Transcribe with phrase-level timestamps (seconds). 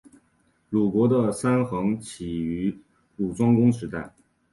[0.71, 2.75] 鲁国的三桓起于
[3.17, 4.15] 鲁庄公时代。